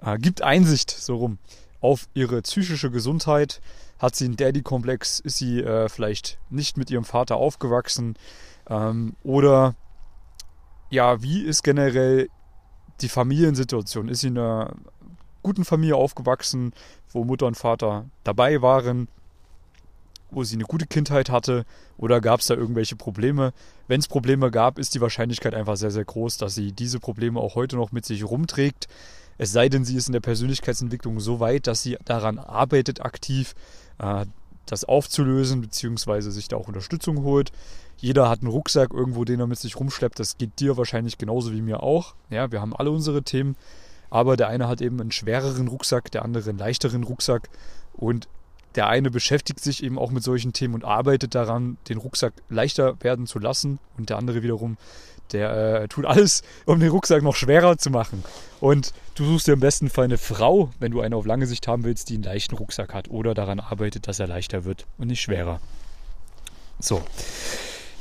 äh, 0.00 0.16
gibt 0.16 0.42
Einsicht 0.42 0.92
so 0.92 1.16
rum 1.16 1.38
auf 1.80 2.08
ihre 2.14 2.40
psychische 2.42 2.90
Gesundheit. 2.90 3.60
Hat 4.02 4.16
sie 4.16 4.24
einen 4.24 4.36
Daddy-Komplex? 4.36 5.20
Ist 5.20 5.38
sie 5.38 5.60
äh, 5.60 5.88
vielleicht 5.88 6.40
nicht 6.50 6.76
mit 6.76 6.90
ihrem 6.90 7.04
Vater 7.04 7.36
aufgewachsen? 7.36 8.16
Ähm, 8.68 9.14
oder 9.22 9.76
ja, 10.90 11.22
wie 11.22 11.42
ist 11.44 11.62
generell 11.62 12.28
die 13.00 13.08
Familiensituation? 13.08 14.08
Ist 14.08 14.22
sie 14.22 14.28
in 14.28 14.38
einer 14.38 14.74
guten 15.44 15.64
Familie 15.64 15.94
aufgewachsen, 15.94 16.72
wo 17.12 17.22
Mutter 17.22 17.46
und 17.46 17.56
Vater 17.56 18.06
dabei 18.24 18.60
waren, 18.60 19.06
wo 20.32 20.42
sie 20.42 20.56
eine 20.56 20.64
gute 20.64 20.86
Kindheit 20.86 21.30
hatte 21.30 21.64
oder 21.96 22.20
gab 22.20 22.40
es 22.40 22.46
da 22.46 22.54
irgendwelche 22.54 22.96
Probleme? 22.96 23.52
Wenn 23.86 24.00
es 24.00 24.08
Probleme 24.08 24.50
gab, 24.50 24.80
ist 24.80 24.96
die 24.96 25.00
Wahrscheinlichkeit 25.00 25.54
einfach 25.54 25.76
sehr, 25.76 25.92
sehr 25.92 26.04
groß, 26.04 26.38
dass 26.38 26.56
sie 26.56 26.72
diese 26.72 26.98
Probleme 26.98 27.38
auch 27.38 27.54
heute 27.54 27.76
noch 27.76 27.92
mit 27.92 28.04
sich 28.04 28.24
rumträgt. 28.24 28.88
Es 29.38 29.52
sei 29.52 29.68
denn, 29.68 29.84
sie 29.84 29.96
ist 29.96 30.08
in 30.08 30.12
der 30.12 30.20
Persönlichkeitsentwicklung 30.20 31.20
so 31.20 31.38
weit, 31.38 31.68
dass 31.68 31.82
sie 31.82 31.98
daran 32.04 32.38
arbeitet, 32.38 33.00
aktiv 33.00 33.54
äh, 33.98 34.26
das 34.66 34.84
aufzulösen, 34.84 35.60
beziehungsweise 35.60 36.30
sich 36.30 36.48
da 36.48 36.56
auch 36.56 36.68
Unterstützung 36.68 37.22
holt. 37.22 37.52
Jeder 37.98 38.28
hat 38.28 38.40
einen 38.40 38.50
Rucksack 38.50 38.92
irgendwo, 38.92 39.24
den 39.24 39.40
er 39.40 39.46
mit 39.46 39.58
sich 39.58 39.78
rumschleppt. 39.78 40.18
Das 40.18 40.38
geht 40.38 40.58
dir 40.60 40.76
wahrscheinlich 40.76 41.18
genauso 41.18 41.52
wie 41.52 41.62
mir 41.62 41.82
auch. 41.82 42.14
Ja, 42.30 42.50
wir 42.50 42.60
haben 42.60 42.74
alle 42.74 42.90
unsere 42.90 43.22
Themen. 43.22 43.56
Aber 44.10 44.36
der 44.36 44.48
eine 44.48 44.68
hat 44.68 44.80
eben 44.80 45.00
einen 45.00 45.12
schwereren 45.12 45.68
Rucksack, 45.68 46.10
der 46.10 46.24
andere 46.24 46.50
einen 46.50 46.58
leichteren 46.58 47.04
Rucksack. 47.04 47.48
Und 47.94 48.28
der 48.74 48.88
eine 48.88 49.10
beschäftigt 49.10 49.60
sich 49.60 49.82
eben 49.82 49.98
auch 49.98 50.10
mit 50.10 50.22
solchen 50.22 50.52
Themen 50.52 50.74
und 50.74 50.84
arbeitet 50.84 51.34
daran, 51.34 51.76
den 51.88 51.98
Rucksack 51.98 52.32
leichter 52.48 52.96
werden 53.00 53.26
zu 53.26 53.38
lassen. 53.38 53.78
Und 53.96 54.10
der 54.10 54.18
andere 54.18 54.42
wiederum, 54.42 54.76
der 55.32 55.82
äh, 55.82 55.88
tut 55.88 56.04
alles, 56.06 56.42
um 56.66 56.80
den 56.80 56.90
Rucksack 56.90 57.22
noch 57.22 57.36
schwerer 57.36 57.78
zu 57.78 57.90
machen. 57.90 58.24
Und 58.60 58.92
du 59.14 59.24
suchst 59.24 59.46
dir 59.46 59.52
im 59.52 59.60
besten 59.60 59.90
Fall 59.90 60.04
eine 60.04 60.18
Frau, 60.18 60.70
wenn 60.78 60.92
du 60.92 61.00
eine 61.00 61.16
auf 61.16 61.26
lange 61.26 61.46
Sicht 61.46 61.66
haben 61.68 61.84
willst, 61.84 62.08
die 62.08 62.14
einen 62.14 62.22
leichten 62.22 62.56
Rucksack 62.56 62.94
hat 62.94 63.10
oder 63.10 63.34
daran 63.34 63.60
arbeitet, 63.60 64.08
dass 64.08 64.20
er 64.20 64.26
leichter 64.26 64.64
wird 64.64 64.86
und 64.98 65.08
nicht 65.08 65.20
schwerer. 65.20 65.60
So. 66.78 67.02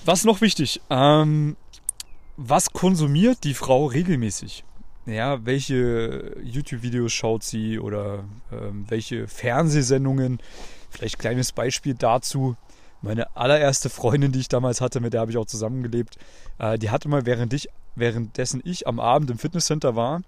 Was 0.05 0.23
noch 0.23 0.41
wichtig? 0.41 0.81
Ähm, 0.89 1.55
was 2.37 2.71
konsumiert 2.71 3.43
die 3.43 3.53
Frau 3.53 3.85
regelmäßig? 3.85 4.63
ja, 5.05 5.43
welche 5.45 6.35
YouTube-Videos 6.43 7.11
schaut 7.11 7.43
sie 7.43 7.79
oder 7.79 8.23
ähm, 8.51 8.85
welche 8.87 9.27
Fernsehsendungen. 9.27 10.39
Vielleicht 10.89 11.19
kleines 11.19 11.51
Beispiel 11.51 11.95
dazu. 11.95 12.55
Meine 13.01 13.35
allererste 13.35 13.89
Freundin, 13.89 14.31
die 14.31 14.39
ich 14.39 14.49
damals 14.49 14.79
hatte, 14.79 14.99
mit 14.99 15.13
der 15.13 15.21
habe 15.21 15.31
ich 15.31 15.37
auch 15.37 15.45
zusammengelebt, 15.45 16.17
äh, 16.59 16.77
die 16.77 16.91
hatte 16.91 17.09
mal, 17.09 17.25
während 17.25 17.53
ich, 17.53 17.69
währenddessen 17.95 18.61
ich 18.63 18.87
am 18.87 18.99
Abend 18.99 19.31
im 19.31 19.39
Fitnesscenter 19.39 19.95
war, 19.95 20.21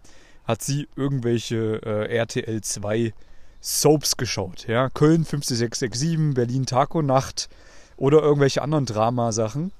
hat 0.46 0.62
sie 0.62 0.88
irgendwelche 0.96 1.82
äh, 1.84 2.16
RTL 2.16 2.62
2 2.62 3.14
Soaps 3.62 4.18
geschaut. 4.18 4.68
Ja? 4.68 4.90
Köln 4.90 5.24
50667, 5.24 6.34
Berlin 6.34 6.66
Tag 6.66 6.96
und 6.96 7.06
Nacht 7.06 7.48
oder 7.96 8.22
irgendwelche 8.22 8.62
anderen 8.62 8.86
Dramasachen. 8.86 9.72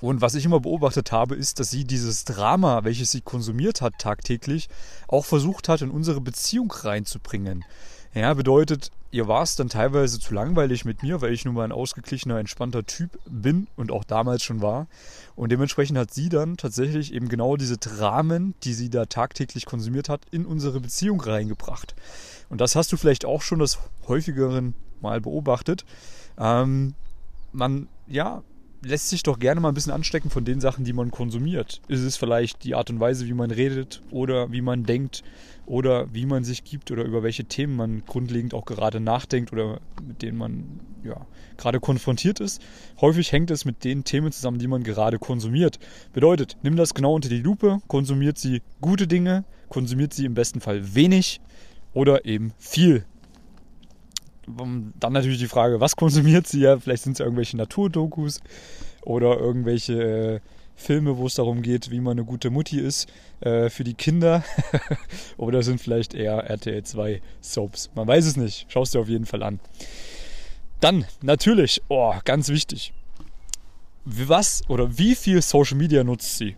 Und 0.00 0.20
was 0.20 0.34
ich 0.34 0.44
immer 0.44 0.60
beobachtet 0.60 1.12
habe, 1.12 1.34
ist, 1.34 1.60
dass 1.60 1.70
sie 1.70 1.84
dieses 1.84 2.24
Drama, 2.24 2.84
welches 2.84 3.12
sie 3.12 3.20
konsumiert 3.20 3.80
hat 3.80 3.94
tagtäglich, 3.98 4.68
auch 5.06 5.24
versucht 5.24 5.68
hat, 5.68 5.82
in 5.82 5.90
unsere 5.90 6.20
Beziehung 6.20 6.70
reinzubringen. 6.70 7.64
Ja, 8.12 8.34
bedeutet, 8.34 8.90
ihr 9.14 9.28
war 9.28 9.42
es 9.44 9.54
dann 9.54 9.68
teilweise 9.68 10.18
zu 10.18 10.34
langweilig 10.34 10.84
mit 10.84 11.04
mir, 11.04 11.20
weil 11.20 11.32
ich 11.32 11.44
nun 11.44 11.54
mal 11.54 11.62
ein 11.62 11.70
ausgeglichener, 11.70 12.40
entspannter 12.40 12.84
Typ 12.84 13.16
bin 13.26 13.68
und 13.76 13.92
auch 13.92 14.02
damals 14.02 14.42
schon 14.42 14.60
war. 14.60 14.88
Und 15.36 15.52
dementsprechend 15.52 15.96
hat 15.96 16.12
sie 16.12 16.28
dann 16.28 16.56
tatsächlich 16.56 17.14
eben 17.14 17.28
genau 17.28 17.56
diese 17.56 17.78
Dramen, 17.78 18.54
die 18.64 18.74
sie 18.74 18.90
da 18.90 19.06
tagtäglich 19.06 19.66
konsumiert 19.66 20.08
hat, 20.08 20.22
in 20.32 20.44
unsere 20.44 20.80
Beziehung 20.80 21.20
reingebracht. 21.20 21.94
Und 22.48 22.60
das 22.60 22.74
hast 22.74 22.90
du 22.90 22.96
vielleicht 22.96 23.24
auch 23.24 23.40
schon 23.40 23.60
das 23.60 23.78
häufigeren 24.08 24.74
Mal 25.00 25.20
beobachtet. 25.20 25.84
Ähm, 26.36 26.94
man, 27.52 27.86
ja, 28.08 28.42
lässt 28.84 29.08
sich 29.08 29.22
doch 29.22 29.38
gerne 29.38 29.60
mal 29.60 29.68
ein 29.68 29.74
bisschen 29.74 29.92
anstecken 29.92 30.30
von 30.30 30.44
den 30.44 30.60
Sachen, 30.60 30.84
die 30.84 30.92
man 30.92 31.10
konsumiert. 31.10 31.80
Ist 31.88 32.02
es 32.02 32.16
vielleicht 32.16 32.64
die 32.64 32.74
Art 32.74 32.90
und 32.90 33.00
Weise, 33.00 33.26
wie 33.26 33.34
man 33.34 33.50
redet 33.50 34.02
oder 34.10 34.52
wie 34.52 34.60
man 34.60 34.84
denkt 34.84 35.22
oder 35.66 36.12
wie 36.12 36.26
man 36.26 36.44
sich 36.44 36.64
gibt 36.64 36.90
oder 36.90 37.04
über 37.04 37.22
welche 37.22 37.44
Themen 37.44 37.76
man 37.76 38.04
grundlegend 38.04 38.54
auch 38.54 38.64
gerade 38.64 39.00
nachdenkt 39.00 39.52
oder 39.52 39.80
mit 40.06 40.22
denen 40.22 40.36
man 40.36 40.80
ja, 41.02 41.26
gerade 41.56 41.80
konfrontiert 41.80 42.40
ist. 42.40 42.62
Häufig 43.00 43.32
hängt 43.32 43.50
es 43.50 43.64
mit 43.64 43.84
den 43.84 44.04
Themen 44.04 44.32
zusammen, 44.32 44.58
die 44.58 44.68
man 44.68 44.82
gerade 44.82 45.18
konsumiert. 45.18 45.78
Bedeutet, 46.12 46.56
nimm 46.62 46.76
das 46.76 46.94
genau 46.94 47.14
unter 47.14 47.28
die 47.28 47.40
Lupe, 47.40 47.78
konsumiert 47.88 48.38
sie 48.38 48.62
gute 48.80 49.06
Dinge, 49.06 49.44
konsumiert 49.68 50.12
sie 50.12 50.24
im 50.24 50.34
besten 50.34 50.60
Fall 50.60 50.94
wenig 50.94 51.40
oder 51.92 52.24
eben 52.24 52.52
viel 52.58 53.04
dann 54.46 55.12
natürlich 55.12 55.38
die 55.38 55.48
Frage, 55.48 55.80
was 55.80 55.96
konsumiert 55.96 56.46
sie 56.46 56.60
ja? 56.60 56.78
Vielleicht 56.78 57.02
sind 57.02 57.14
es 57.14 57.20
irgendwelche 57.20 57.56
Naturdokus 57.56 58.40
oder 59.02 59.38
irgendwelche 59.38 60.02
äh, 60.02 60.40
Filme, 60.76 61.16
wo 61.18 61.26
es 61.26 61.34
darum 61.34 61.62
geht, 61.62 61.90
wie 61.90 62.00
man 62.00 62.12
eine 62.12 62.24
gute 62.24 62.50
Mutti 62.50 62.80
ist 62.80 63.08
äh, 63.40 63.70
für 63.70 63.84
die 63.84 63.94
Kinder. 63.94 64.44
oder 65.36 65.62
sind 65.62 65.80
vielleicht 65.80 66.14
eher 66.14 66.38
RTL 66.38 66.82
2 66.82 67.22
Soaps. 67.40 67.90
Man 67.94 68.08
weiß 68.08 68.26
es 68.26 68.36
nicht. 68.36 68.66
Schau 68.68 68.82
es 68.82 68.90
dir 68.90 69.00
auf 69.00 69.08
jeden 69.08 69.26
Fall 69.26 69.42
an. 69.42 69.60
Dann 70.80 71.06
natürlich, 71.22 71.82
oh, 71.88 72.14
ganz 72.24 72.48
wichtig. 72.48 72.92
Was 74.04 74.62
oder 74.68 74.98
wie 74.98 75.14
viel 75.14 75.40
Social 75.40 75.78
Media 75.78 76.04
nutzt 76.04 76.36
sie? 76.36 76.56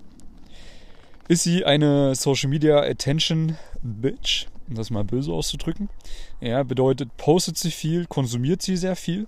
Ist 1.28 1.44
sie 1.44 1.64
eine 1.64 2.14
Social 2.14 2.48
Media 2.48 2.80
Attention 2.80 3.56
Bitch? 3.82 4.46
Um 4.68 4.74
das 4.74 4.90
mal 4.90 5.04
böse 5.04 5.32
auszudrücken. 5.32 5.88
Ja, 6.40 6.62
bedeutet, 6.62 7.16
postet 7.16 7.56
sie 7.58 7.70
viel, 7.70 8.06
konsumiert 8.06 8.62
sie 8.62 8.76
sehr 8.76 8.96
viel 8.96 9.26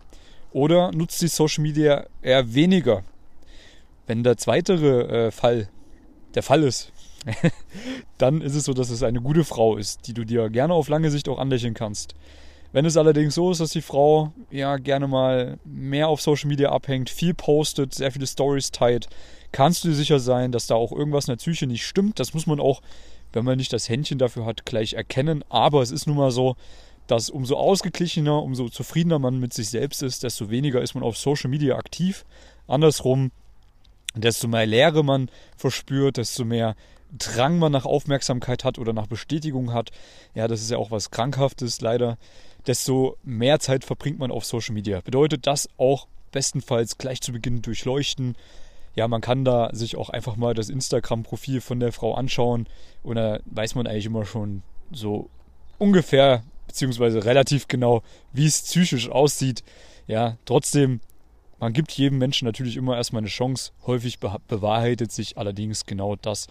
oder 0.52 0.92
nutzt 0.92 1.18
sie 1.18 1.28
Social 1.28 1.62
Media 1.62 2.06
eher 2.22 2.54
weniger? 2.54 3.02
Wenn 4.06 4.22
der 4.22 4.36
zweite 4.36 4.74
äh, 5.08 5.30
Fall 5.30 5.68
der 6.34 6.42
Fall 6.42 6.62
ist, 6.62 6.92
dann 8.18 8.40
ist 8.40 8.54
es 8.54 8.64
so, 8.64 8.72
dass 8.72 8.90
es 8.90 9.02
eine 9.02 9.20
gute 9.20 9.44
Frau 9.44 9.76
ist, 9.76 10.06
die 10.06 10.14
du 10.14 10.24
dir 10.24 10.50
gerne 10.50 10.74
auf 10.74 10.88
lange 10.88 11.10
Sicht 11.10 11.28
auch 11.28 11.38
anlächeln 11.38 11.74
kannst. 11.74 12.14
Wenn 12.70 12.84
es 12.84 12.98
allerdings 12.98 13.34
so 13.34 13.50
ist, 13.50 13.60
dass 13.60 13.70
die 13.70 13.82
Frau 13.82 14.32
ja 14.50 14.76
gerne 14.76 15.08
mal 15.08 15.58
mehr 15.64 16.08
auf 16.08 16.20
Social 16.20 16.48
Media 16.48 16.70
abhängt, 16.70 17.08
viel 17.08 17.32
postet, 17.32 17.94
sehr 17.94 18.12
viele 18.12 18.26
Stories 18.26 18.70
teilt, 18.70 19.08
kannst 19.52 19.84
du 19.84 19.88
dir 19.88 19.94
sicher 19.94 20.20
sein, 20.20 20.52
dass 20.52 20.66
da 20.66 20.74
auch 20.74 20.92
irgendwas 20.92 21.26
in 21.26 21.32
der 21.32 21.36
Psyche 21.36 21.66
nicht 21.66 21.86
stimmt. 21.86 22.20
Das 22.20 22.34
muss 22.34 22.46
man 22.46 22.60
auch 22.60 22.82
wenn 23.32 23.44
man 23.44 23.58
nicht 23.58 23.72
das 23.72 23.88
Händchen 23.88 24.18
dafür 24.18 24.46
hat, 24.46 24.64
gleich 24.64 24.94
erkennen. 24.94 25.44
Aber 25.48 25.82
es 25.82 25.90
ist 25.90 26.06
nun 26.06 26.16
mal 26.16 26.30
so, 26.30 26.56
dass 27.06 27.30
umso 27.30 27.56
ausgeglichener, 27.56 28.42
umso 28.42 28.68
zufriedener 28.68 29.18
man 29.18 29.38
mit 29.40 29.54
sich 29.54 29.70
selbst 29.70 30.02
ist, 30.02 30.22
desto 30.22 30.50
weniger 30.50 30.82
ist 30.82 30.94
man 30.94 31.02
auf 31.02 31.16
Social 31.16 31.50
Media 31.50 31.76
aktiv. 31.76 32.24
Andersrum, 32.66 33.30
desto 34.14 34.46
mehr 34.48 34.66
Leere 34.66 35.02
man 35.02 35.30
verspürt, 35.56 36.18
desto 36.18 36.44
mehr 36.44 36.76
Drang 37.10 37.58
man 37.58 37.72
nach 37.72 37.86
Aufmerksamkeit 37.86 38.64
hat 38.64 38.78
oder 38.78 38.92
nach 38.92 39.06
Bestätigung 39.06 39.72
hat, 39.72 39.90
ja, 40.34 40.46
das 40.46 40.60
ist 40.60 40.70
ja 40.70 40.76
auch 40.76 40.90
was 40.90 41.10
Krankhaftes 41.10 41.80
leider, 41.80 42.18
desto 42.66 43.16
mehr 43.24 43.60
Zeit 43.60 43.84
verbringt 43.84 44.18
man 44.18 44.30
auf 44.30 44.44
Social 44.44 44.74
Media. 44.74 45.00
Bedeutet 45.00 45.46
das 45.46 45.70
auch 45.78 46.06
bestenfalls 46.32 46.98
gleich 46.98 47.22
zu 47.22 47.32
Beginn 47.32 47.62
durchleuchten, 47.62 48.36
ja, 48.98 49.06
man 49.06 49.20
kann 49.20 49.44
da 49.44 49.70
sich 49.72 49.96
auch 49.96 50.10
einfach 50.10 50.34
mal 50.34 50.54
das 50.54 50.68
Instagram-Profil 50.68 51.60
von 51.60 51.78
der 51.78 51.92
Frau 51.92 52.14
anschauen 52.14 52.66
und 53.04 53.14
da 53.14 53.38
weiß 53.46 53.76
man 53.76 53.86
eigentlich 53.86 54.06
immer 54.06 54.26
schon 54.26 54.64
so 54.90 55.30
ungefähr, 55.78 56.42
beziehungsweise 56.66 57.24
relativ 57.24 57.68
genau, 57.68 58.02
wie 58.32 58.46
es 58.46 58.60
psychisch 58.60 59.08
aussieht. 59.08 59.62
Ja, 60.08 60.36
trotzdem, 60.46 60.98
man 61.60 61.72
gibt 61.74 61.92
jedem 61.92 62.18
Menschen 62.18 62.44
natürlich 62.44 62.76
immer 62.76 62.96
erstmal 62.96 63.20
eine 63.20 63.28
Chance. 63.28 63.70
Häufig 63.86 64.18
bewahrheitet 64.18 65.12
sich 65.12 65.38
allerdings 65.38 65.86
genau 65.86 66.16
das 66.16 66.48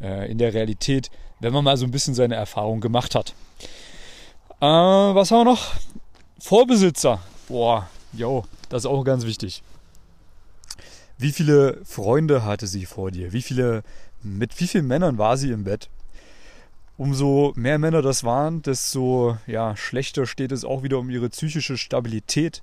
äh, 0.00 0.30
in 0.30 0.38
der 0.38 0.54
Realität, 0.54 1.10
wenn 1.40 1.52
man 1.52 1.64
mal 1.64 1.76
so 1.76 1.84
ein 1.84 1.90
bisschen 1.90 2.14
seine 2.14 2.36
Erfahrung 2.36 2.80
gemacht 2.80 3.16
hat. 3.16 3.34
Äh, 4.60 4.66
was 4.66 5.32
haben 5.32 5.40
wir 5.40 5.52
noch? 5.52 5.72
Vorbesitzer. 6.38 7.18
Boah, 7.48 7.90
jo, 8.12 8.44
das 8.68 8.84
ist 8.84 8.86
auch 8.86 9.02
ganz 9.02 9.26
wichtig. 9.26 9.64
Wie 11.18 11.32
viele 11.32 11.80
Freunde 11.84 12.44
hatte 12.44 12.68
sie 12.68 12.86
vor 12.86 13.10
dir? 13.10 13.32
Wie 13.32 13.42
viele, 13.42 13.82
mit 14.22 14.60
wie 14.60 14.68
vielen 14.68 14.86
Männern 14.86 15.18
war 15.18 15.36
sie 15.36 15.50
im 15.50 15.64
Bett? 15.64 15.90
Umso 16.96 17.52
mehr 17.56 17.78
Männer 17.78 18.02
das 18.02 18.22
waren, 18.22 18.62
desto 18.62 19.36
ja, 19.46 19.76
schlechter 19.76 20.26
steht 20.26 20.52
es 20.52 20.64
auch 20.64 20.84
wieder 20.84 20.98
um 20.98 21.10
ihre 21.10 21.28
psychische 21.28 21.76
Stabilität. 21.76 22.62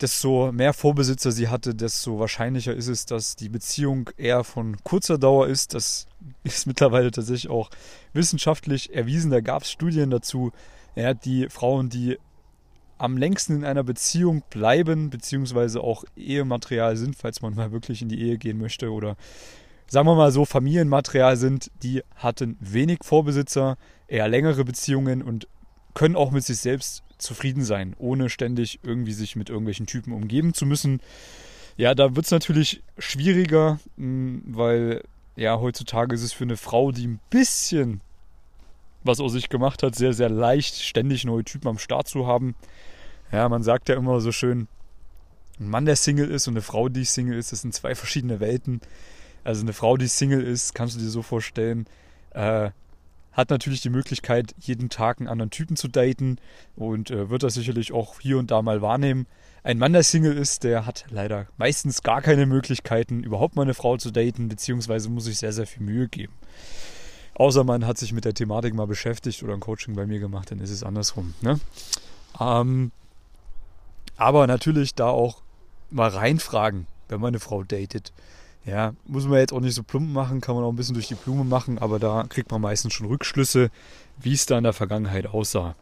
Desto 0.00 0.52
mehr 0.52 0.74
Vorbesitzer 0.74 1.32
sie 1.32 1.48
hatte, 1.48 1.74
desto 1.74 2.18
wahrscheinlicher 2.18 2.74
ist 2.74 2.88
es, 2.88 3.06
dass 3.06 3.36
die 3.36 3.48
Beziehung 3.48 4.10
eher 4.18 4.44
von 4.44 4.76
kurzer 4.84 5.16
Dauer 5.16 5.46
ist. 5.46 5.72
Das 5.72 6.06
ist 6.42 6.66
mittlerweile 6.66 7.10
tatsächlich 7.10 7.50
auch 7.50 7.70
wissenschaftlich 8.12 8.94
erwiesen. 8.94 9.30
Da 9.30 9.40
gab 9.40 9.62
es 9.62 9.70
Studien 9.70 10.10
dazu. 10.10 10.52
Ja, 10.96 11.14
die 11.14 11.48
Frauen, 11.48 11.88
die 11.88 12.18
am 12.98 13.16
längsten 13.16 13.56
in 13.56 13.64
einer 13.64 13.84
Beziehung 13.84 14.42
bleiben, 14.50 15.10
beziehungsweise 15.10 15.80
auch 15.80 16.04
Ehematerial 16.16 16.96
sind, 16.96 17.16
falls 17.16 17.42
man 17.42 17.54
mal 17.54 17.72
wirklich 17.72 18.02
in 18.02 18.08
die 18.08 18.20
Ehe 18.20 18.38
gehen 18.38 18.58
möchte 18.58 18.90
oder 18.92 19.16
sagen 19.86 20.06
wir 20.06 20.14
mal 20.14 20.32
so 20.32 20.44
Familienmaterial 20.44 21.36
sind, 21.36 21.70
die 21.82 22.02
hatten 22.16 22.56
wenig 22.60 22.98
Vorbesitzer, 23.02 23.76
eher 24.08 24.28
längere 24.28 24.64
Beziehungen 24.64 25.22
und 25.22 25.48
können 25.94 26.16
auch 26.16 26.30
mit 26.30 26.44
sich 26.44 26.58
selbst 26.58 27.02
zufrieden 27.18 27.64
sein, 27.64 27.94
ohne 27.98 28.28
ständig 28.28 28.80
irgendwie 28.82 29.12
sich 29.12 29.36
mit 29.36 29.48
irgendwelchen 29.48 29.86
Typen 29.86 30.12
umgeben 30.12 30.54
zu 30.54 30.66
müssen. 30.66 31.00
Ja, 31.76 31.94
da 31.94 32.16
wird 32.16 32.26
es 32.26 32.32
natürlich 32.32 32.82
schwieriger, 32.98 33.78
hm, 33.96 34.42
weil 34.46 35.02
ja, 35.36 35.58
heutzutage 35.58 36.14
ist 36.14 36.22
es 36.22 36.32
für 36.32 36.44
eine 36.44 36.56
Frau, 36.56 36.92
die 36.92 37.06
ein 37.06 37.20
bisschen 37.30 38.00
was 39.04 39.20
aus 39.20 39.32
sich 39.32 39.48
gemacht 39.48 39.82
hat, 39.82 39.94
sehr, 39.94 40.12
sehr 40.12 40.28
leicht, 40.28 40.76
ständig 40.76 41.24
neue 41.24 41.44
Typen 41.44 41.68
am 41.68 41.78
Start 41.78 42.08
zu 42.08 42.26
haben. 42.26 42.54
Ja, 43.30 43.48
man 43.48 43.62
sagt 43.62 43.88
ja 43.88 43.94
immer 43.96 44.20
so 44.20 44.32
schön, 44.32 44.68
ein 45.60 45.68
Mann, 45.68 45.84
der 45.84 45.96
Single 45.96 46.30
ist 46.30 46.48
und 46.48 46.54
eine 46.54 46.62
Frau, 46.62 46.88
die 46.88 47.04
Single 47.04 47.38
ist, 47.38 47.52
das 47.52 47.62
sind 47.62 47.74
zwei 47.74 47.94
verschiedene 47.94 48.40
Welten. 48.40 48.80
Also 49.44 49.62
eine 49.62 49.72
Frau, 49.72 49.96
die 49.96 50.08
Single 50.08 50.42
ist, 50.42 50.74
kannst 50.74 50.96
du 50.96 51.00
dir 51.00 51.08
so 51.08 51.22
vorstellen, 51.22 51.86
äh, 52.30 52.70
hat 53.32 53.50
natürlich 53.50 53.80
die 53.82 53.90
Möglichkeit, 53.90 54.54
jeden 54.58 54.88
Tag 54.88 55.18
einen 55.18 55.28
anderen 55.28 55.50
Typen 55.50 55.76
zu 55.76 55.88
daten 55.88 56.38
und 56.76 57.10
äh, 57.10 57.30
wird 57.30 57.42
das 57.42 57.54
sicherlich 57.54 57.92
auch 57.92 58.20
hier 58.20 58.38
und 58.38 58.50
da 58.50 58.62
mal 58.62 58.80
wahrnehmen. 58.80 59.26
Ein 59.62 59.78
Mann, 59.78 59.92
der 59.92 60.02
Single 60.02 60.36
ist, 60.36 60.62
der 60.62 60.86
hat 60.86 61.06
leider 61.10 61.46
meistens 61.56 62.02
gar 62.02 62.22
keine 62.22 62.46
Möglichkeiten, 62.46 63.24
überhaupt 63.24 63.56
mal 63.56 63.62
eine 63.62 63.74
Frau 63.74 63.96
zu 63.96 64.10
daten, 64.10 64.48
beziehungsweise 64.48 65.08
muss 65.08 65.24
sich 65.24 65.38
sehr, 65.38 65.52
sehr 65.52 65.66
viel 65.66 65.82
Mühe 65.82 66.08
geben. 66.08 66.34
Außer 67.34 67.64
man 67.64 67.86
hat 67.86 67.98
sich 67.98 68.12
mit 68.12 68.24
der 68.24 68.34
Thematik 68.34 68.74
mal 68.74 68.86
beschäftigt 68.86 69.42
oder 69.42 69.54
ein 69.54 69.60
Coaching 69.60 69.94
bei 69.94 70.06
mir 70.06 70.20
gemacht, 70.20 70.50
dann 70.50 70.60
ist 70.60 70.70
es 70.70 70.84
andersrum. 70.84 71.34
Ne? 71.40 71.58
Ähm, 72.40 72.92
aber 74.16 74.46
natürlich 74.46 74.94
da 74.94 75.08
auch 75.08 75.42
mal 75.90 76.08
reinfragen, 76.08 76.86
wenn 77.08 77.20
man 77.20 77.28
eine 77.28 77.40
Frau 77.40 77.64
datet. 77.64 78.12
Ja, 78.64 78.94
muss 79.04 79.26
man 79.26 79.38
jetzt 79.38 79.52
auch 79.52 79.60
nicht 79.60 79.74
so 79.74 79.82
plump 79.82 80.10
machen, 80.10 80.40
kann 80.40 80.54
man 80.54 80.64
auch 80.64 80.70
ein 80.70 80.76
bisschen 80.76 80.94
durch 80.94 81.08
die 81.08 81.16
Blume 81.16 81.44
machen, 81.44 81.78
aber 81.78 81.98
da 81.98 82.24
kriegt 82.28 82.50
man 82.50 82.62
meistens 82.62 82.94
schon 82.94 83.08
Rückschlüsse, 83.08 83.70
wie 84.18 84.32
es 84.32 84.46
da 84.46 84.56
in 84.56 84.64
der 84.64 84.72
Vergangenheit 84.72 85.26
aussah. 85.26 85.74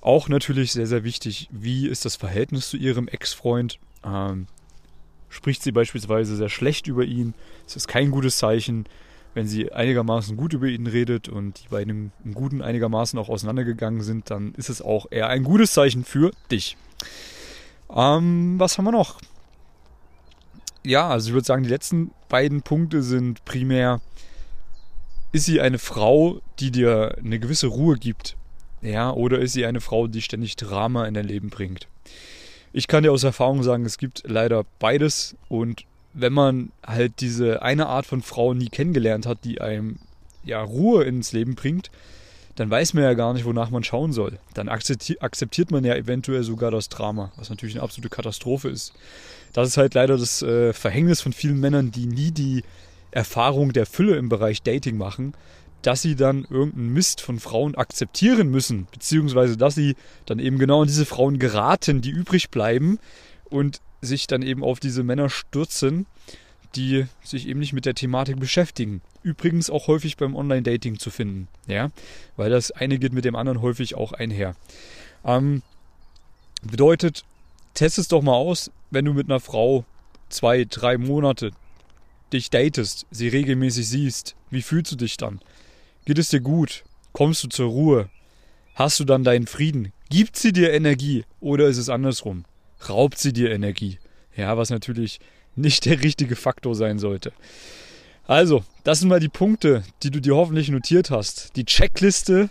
Auch 0.00 0.28
natürlich 0.28 0.72
sehr, 0.72 0.86
sehr 0.86 1.02
wichtig, 1.02 1.48
wie 1.50 1.88
ist 1.88 2.04
das 2.04 2.14
Verhältnis 2.14 2.70
zu 2.70 2.76
ihrem 2.76 3.08
Ex-Freund? 3.08 3.80
Ähm, 4.04 4.46
spricht 5.28 5.64
sie 5.64 5.72
beispielsweise 5.72 6.36
sehr 6.36 6.48
schlecht 6.48 6.86
über 6.86 7.04
ihn? 7.04 7.34
Das 7.64 7.74
ist 7.74 7.88
kein 7.88 8.12
gutes 8.12 8.38
Zeichen 8.38 8.86
wenn 9.36 9.46
sie 9.46 9.70
einigermaßen 9.70 10.34
gut 10.38 10.54
über 10.54 10.66
ihn 10.66 10.86
redet 10.86 11.28
und 11.28 11.62
die 11.62 11.68
beiden 11.68 12.10
im 12.24 12.32
Guten 12.32 12.62
einigermaßen 12.62 13.18
auch 13.18 13.28
auseinandergegangen 13.28 14.00
sind, 14.00 14.30
dann 14.30 14.54
ist 14.54 14.70
es 14.70 14.80
auch 14.80 15.08
eher 15.10 15.28
ein 15.28 15.44
gutes 15.44 15.74
Zeichen 15.74 16.04
für 16.04 16.30
dich. 16.50 16.78
Ähm, 17.94 18.54
was 18.58 18.78
haben 18.78 18.86
wir 18.86 18.92
noch? 18.92 19.20
Ja, 20.82 21.10
also 21.10 21.28
ich 21.28 21.34
würde 21.34 21.44
sagen, 21.44 21.64
die 21.64 21.68
letzten 21.68 22.12
beiden 22.30 22.62
Punkte 22.62 23.02
sind 23.02 23.44
primär, 23.44 24.00
ist 25.32 25.44
sie 25.44 25.60
eine 25.60 25.78
Frau, 25.78 26.40
die 26.58 26.70
dir 26.70 27.18
eine 27.22 27.38
gewisse 27.38 27.66
Ruhe 27.66 27.98
gibt? 27.98 28.38
Ja, 28.80 29.10
oder 29.12 29.38
ist 29.40 29.52
sie 29.52 29.66
eine 29.66 29.82
Frau, 29.82 30.06
die 30.06 30.22
ständig 30.22 30.56
Drama 30.56 31.04
in 31.06 31.12
dein 31.12 31.26
Leben 31.26 31.50
bringt? 31.50 31.88
Ich 32.72 32.88
kann 32.88 33.02
dir 33.02 33.12
aus 33.12 33.22
Erfahrung 33.22 33.62
sagen, 33.62 33.84
es 33.84 33.98
gibt 33.98 34.22
leider 34.26 34.64
beides 34.78 35.36
und 35.50 35.84
wenn 36.16 36.32
man 36.32 36.72
halt 36.84 37.20
diese 37.20 37.62
eine 37.62 37.86
Art 37.86 38.06
von 38.06 38.22
Frau 38.22 38.54
nie 38.54 38.68
kennengelernt 38.68 39.26
hat, 39.26 39.44
die 39.44 39.60
einem 39.60 39.98
ja 40.44 40.62
Ruhe 40.62 41.04
ins 41.04 41.32
Leben 41.32 41.54
bringt, 41.54 41.90
dann 42.54 42.70
weiß 42.70 42.94
man 42.94 43.04
ja 43.04 43.12
gar 43.12 43.34
nicht, 43.34 43.44
wonach 43.44 43.68
man 43.68 43.84
schauen 43.84 44.12
soll. 44.12 44.38
Dann 44.54 44.70
akzeptiert 44.70 45.70
man 45.70 45.84
ja 45.84 45.94
eventuell 45.94 46.42
sogar 46.42 46.70
das 46.70 46.88
Drama, 46.88 47.30
was 47.36 47.50
natürlich 47.50 47.74
eine 47.74 47.82
absolute 47.82 48.08
Katastrophe 48.08 48.70
ist. 48.70 48.94
Das 49.52 49.68
ist 49.68 49.76
halt 49.76 49.92
leider 49.92 50.16
das 50.16 50.40
äh, 50.40 50.72
Verhängnis 50.72 51.20
von 51.20 51.34
vielen 51.34 51.60
Männern, 51.60 51.90
die 51.90 52.06
nie 52.06 52.30
die 52.30 52.64
Erfahrung 53.10 53.74
der 53.74 53.84
Fülle 53.84 54.16
im 54.16 54.30
Bereich 54.30 54.62
Dating 54.62 54.96
machen, 54.96 55.34
dass 55.82 56.00
sie 56.00 56.16
dann 56.16 56.46
irgendeinen 56.48 56.94
Mist 56.94 57.20
von 57.20 57.38
Frauen 57.40 57.74
akzeptieren 57.74 58.50
müssen, 58.50 58.88
beziehungsweise 58.90 59.58
dass 59.58 59.74
sie 59.74 59.94
dann 60.24 60.38
eben 60.38 60.58
genau 60.58 60.80
an 60.80 60.88
diese 60.88 61.04
Frauen 61.04 61.38
geraten, 61.38 62.00
die 62.00 62.10
übrig 62.10 62.50
bleiben 62.50 62.98
und 63.50 63.80
sich 64.00 64.26
dann 64.26 64.42
eben 64.42 64.62
auf 64.62 64.80
diese 64.80 65.02
Männer 65.02 65.28
stürzen, 65.28 66.06
die 66.74 67.06
sich 67.22 67.48
eben 67.48 67.60
nicht 67.60 67.72
mit 67.72 67.86
der 67.86 67.94
Thematik 67.94 68.38
beschäftigen. 68.38 69.00
Übrigens 69.22 69.70
auch 69.70 69.88
häufig 69.88 70.16
beim 70.16 70.36
Online-Dating 70.36 70.98
zu 70.98 71.10
finden, 71.10 71.48
ja, 71.66 71.90
weil 72.36 72.50
das 72.50 72.70
eine 72.70 72.98
geht 72.98 73.12
mit 73.12 73.24
dem 73.24 73.36
anderen 73.36 73.62
häufig 73.62 73.94
auch 73.94 74.12
einher. 74.12 74.54
Ähm, 75.24 75.62
bedeutet, 76.62 77.24
test 77.74 77.98
es 77.98 78.08
doch 78.08 78.22
mal 78.22 78.34
aus, 78.34 78.70
wenn 78.90 79.04
du 79.04 79.14
mit 79.14 79.28
einer 79.28 79.40
Frau 79.40 79.84
zwei, 80.28 80.64
drei 80.64 80.98
Monate 80.98 81.50
dich 82.32 82.50
datest, 82.50 83.06
sie 83.10 83.28
regelmäßig 83.28 83.88
siehst, 83.88 84.36
wie 84.50 84.62
fühlst 84.62 84.92
du 84.92 84.96
dich 84.96 85.16
dann? 85.16 85.40
Geht 86.04 86.18
es 86.18 86.28
dir 86.28 86.40
gut? 86.40 86.84
Kommst 87.12 87.42
du 87.44 87.48
zur 87.48 87.68
Ruhe? 87.68 88.10
Hast 88.74 89.00
du 89.00 89.04
dann 89.04 89.24
deinen 89.24 89.46
Frieden? 89.46 89.92
Gibt 90.10 90.36
sie 90.36 90.52
dir 90.52 90.72
Energie 90.72 91.24
oder 91.40 91.66
ist 91.66 91.78
es 91.78 91.88
andersrum? 91.88 92.44
Raubt 92.88 93.18
sie 93.18 93.32
dir 93.32 93.50
Energie? 93.50 93.98
Ja, 94.36 94.56
was 94.56 94.70
natürlich 94.70 95.18
nicht 95.54 95.86
der 95.86 96.02
richtige 96.02 96.36
Faktor 96.36 96.74
sein 96.74 96.98
sollte. 96.98 97.32
Also, 98.26 98.64
das 98.84 99.00
sind 99.00 99.08
mal 99.08 99.20
die 99.20 99.28
Punkte, 99.28 99.84
die 100.02 100.10
du 100.10 100.20
dir 100.20 100.36
hoffentlich 100.36 100.68
notiert 100.68 101.10
hast. 101.10 101.56
Die 101.56 101.64
Checkliste, 101.64 102.50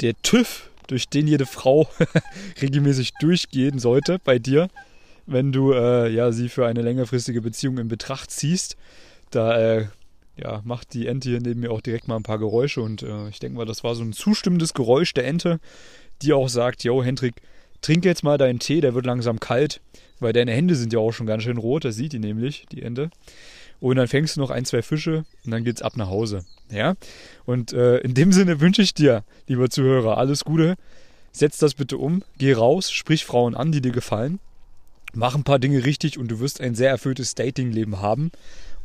der 0.00 0.14
TÜV, 0.22 0.70
durch 0.86 1.08
den 1.08 1.26
jede 1.26 1.46
Frau 1.46 1.88
regelmäßig 2.60 3.12
durchgehen 3.20 3.78
sollte 3.78 4.18
bei 4.22 4.38
dir, 4.38 4.68
wenn 5.26 5.52
du 5.52 5.72
äh, 5.72 6.10
ja, 6.10 6.32
sie 6.32 6.48
für 6.48 6.66
eine 6.66 6.82
längerfristige 6.82 7.40
Beziehung 7.40 7.78
in 7.78 7.88
Betracht 7.88 8.30
ziehst. 8.30 8.76
Da 9.30 9.58
äh, 9.58 9.86
ja, 10.36 10.60
macht 10.64 10.94
die 10.94 11.06
Ente 11.06 11.30
hier 11.30 11.40
neben 11.40 11.60
mir 11.60 11.70
auch 11.70 11.80
direkt 11.80 12.08
mal 12.08 12.16
ein 12.16 12.22
paar 12.22 12.38
Geräusche 12.38 12.80
und 12.80 13.02
äh, 13.02 13.28
ich 13.28 13.38
denke 13.38 13.56
mal, 13.56 13.64
das 13.64 13.84
war 13.84 13.94
so 13.94 14.02
ein 14.02 14.12
zustimmendes 14.12 14.74
Geräusch 14.74 15.14
der 15.14 15.26
Ente, 15.26 15.60
die 16.22 16.32
auch 16.32 16.48
sagt, 16.48 16.84
yo 16.84 17.02
Hendrik, 17.02 17.34
trink 17.82 18.04
jetzt 18.04 18.24
mal 18.24 18.38
deinen 18.38 18.58
Tee, 18.58 18.80
der 18.80 18.94
wird 18.94 19.04
langsam 19.04 19.38
kalt, 19.38 19.80
weil 20.20 20.32
deine 20.32 20.52
Hände 20.52 20.74
sind 20.74 20.92
ja 20.92 20.98
auch 20.98 21.12
schon 21.12 21.26
ganz 21.26 21.42
schön 21.42 21.58
rot, 21.58 21.84
das 21.84 21.96
sieht 21.96 22.12
die 22.12 22.18
nämlich, 22.18 22.64
die 22.72 22.82
Ente. 22.82 23.10
Und 23.80 23.96
dann 23.96 24.06
fängst 24.06 24.36
du 24.36 24.40
noch 24.40 24.50
ein, 24.50 24.64
zwei 24.64 24.80
Fische 24.80 25.24
und 25.44 25.50
dann 25.50 25.64
geht's 25.64 25.82
ab 25.82 25.96
nach 25.96 26.08
Hause. 26.08 26.44
Ja? 26.70 26.94
Und 27.44 27.72
äh, 27.72 27.98
in 27.98 28.14
dem 28.14 28.32
Sinne 28.32 28.60
wünsche 28.60 28.80
ich 28.80 28.94
dir, 28.94 29.24
lieber 29.48 29.68
Zuhörer, 29.68 30.18
alles 30.18 30.44
Gute. 30.44 30.76
Setz 31.32 31.58
das 31.58 31.74
bitte 31.74 31.98
um, 31.98 32.22
geh 32.38 32.52
raus, 32.52 32.92
sprich 32.92 33.24
Frauen 33.24 33.56
an, 33.56 33.72
die 33.72 33.80
dir 33.80 33.90
gefallen. 33.90 34.38
Mach 35.14 35.34
ein 35.34 35.44
paar 35.44 35.58
Dinge 35.58 35.84
richtig 35.84 36.16
und 36.16 36.28
du 36.28 36.40
wirst 36.40 36.60
ein 36.60 36.74
sehr 36.74 36.90
erfülltes 36.90 37.34
Datingleben 37.34 38.00
haben. 38.00 38.30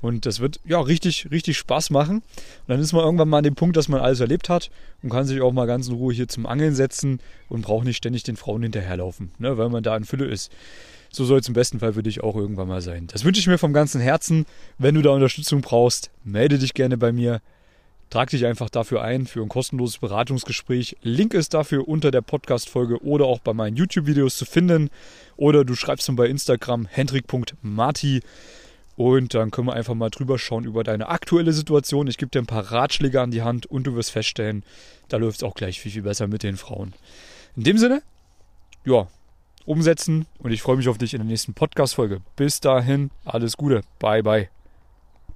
Und 0.02 0.26
das 0.26 0.40
wird 0.40 0.60
ja 0.66 0.80
richtig, 0.80 1.30
richtig 1.32 1.58
Spaß 1.58 1.90
machen. 1.90 2.18
Und 2.18 2.24
dann 2.68 2.80
ist 2.80 2.94
man 2.94 3.04
irgendwann 3.04 3.30
mal 3.30 3.40
an 3.40 3.44
dem 3.44 3.56
Punkt, 3.56 3.78
dass 3.78 3.88
man 3.88 4.00
alles 4.00 4.20
erlebt 4.20 4.50
hat 4.50 4.70
und 5.02 5.10
kann 5.10 5.26
sich 5.26 5.42
auch 5.42 5.52
mal 5.52 5.66
ganz 5.66 5.88
in 5.88 5.96
Ruhe 5.96 6.14
hier 6.14 6.28
zum 6.28 6.46
Angeln 6.46 6.76
setzen 6.76 7.20
und 7.50 7.62
braucht 7.62 7.86
nicht 7.86 7.98
ständig 7.98 8.24
den 8.24 8.38
Frauen 8.38 8.64
hinterherlaufen, 8.64 9.32
ne, 9.40 9.58
weil 9.58 9.70
man 9.70 9.84
da 9.84 9.98
in 9.98 10.06
Fülle 10.06 10.26
ist. 10.26 10.52
So 11.10 11.26
soll 11.26 11.40
es 11.40 11.48
im 11.48 11.54
besten 11.54 11.80
Fall 11.80 11.94
für 11.94 12.04
dich 12.04 12.22
auch 12.22 12.36
irgendwann 12.36 12.68
mal 12.68 12.82
sein. 12.82 13.08
Das 13.08 13.24
wünsche 13.24 13.40
ich 13.40 13.48
mir 13.48 13.58
vom 13.58 13.74
ganzen 13.74 14.02
Herzen. 14.02 14.46
Wenn 14.78 14.96
du 14.96 15.02
da 15.02 15.12
Unterstützung 15.12 15.62
brauchst, 15.62 16.12
melde 16.24 16.60
dich 16.60 16.74
gerne 16.74 16.98
bei 16.98 17.12
mir. 17.12 17.42
Trag 18.10 18.30
dich 18.30 18.46
einfach 18.46 18.70
dafür 18.70 19.02
ein 19.02 19.26
für 19.26 19.42
ein 19.42 19.50
kostenloses 19.50 19.98
Beratungsgespräch. 19.98 20.96
Link 21.02 21.34
ist 21.34 21.54
dafür 21.54 21.88
unter 21.88 22.10
der 22.10 22.22
Podcast-Folge 22.22 23.04
oder 23.04 23.26
auch 23.26 23.40
bei 23.40 23.54
meinen 23.54 23.76
YouTube-Videos 23.76 24.38
zu 24.38 24.46
finden. 24.46 24.90
Oder 25.36 25.66
du 25.66 25.76
schreibst 25.76 26.08
mir 26.10 26.16
bei 26.16 26.28
Instagram 26.28 26.86
hendrik.marti. 26.86 28.22
Und 28.98 29.36
dann 29.36 29.52
können 29.52 29.68
wir 29.68 29.74
einfach 29.74 29.94
mal 29.94 30.10
drüber 30.10 30.40
schauen 30.40 30.66
über 30.66 30.84
deine 30.84 31.08
aktuelle 31.08 31.54
Situation. 31.54 32.08
Ich 32.08 32.18
gebe 32.18 32.32
dir 32.32 32.40
ein 32.40 32.48
paar 32.48 32.72
Ratschläge 32.72 33.22
an 33.22 33.30
die 33.30 33.44
Hand 33.44 33.68
und 33.68 33.86
du 33.86 33.96
wirst 33.96 34.12
feststellen, 34.12 34.64
da 35.08 35.18
läuft 35.18 35.38
es 35.38 35.44
auch 35.44 35.54
gleich 35.54 35.80
viel, 35.80 35.92
viel 35.92 36.02
besser 36.02 36.28
mit 36.28 36.42
den 36.42 36.58
Frauen. 36.58 36.94
In 37.56 37.64
dem 37.64 37.78
Sinne, 37.78 38.02
ja, 38.86 39.08
umsetzen 39.66 40.26
und 40.40 40.52
ich 40.52 40.64
freue 40.64 40.78
mich 40.78 40.90
auf 40.90 40.98
dich 40.98 41.14
in 41.14 41.20
der 41.20 41.28
nächsten 41.28 41.54
Podcast-Folge. 41.54 42.22
Bis 42.36 42.60
dahin, 42.60 43.12
alles 43.24 43.56
Gute. 43.56 43.84
Bye, 44.00 44.24
bye. 44.24 44.57